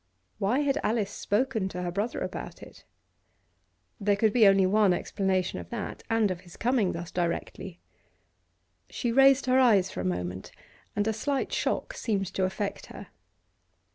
[0.39, 2.85] Why had Alice spoken to her brother about it?
[3.99, 7.79] There could be only one explanation of that, and of his coming thus directly.
[8.89, 10.51] She raised her eyes for a moment,
[10.95, 13.09] and a slight shock seemed to affect her.